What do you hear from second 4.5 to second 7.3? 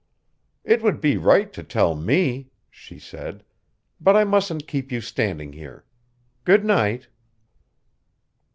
keep you standing here. Good night."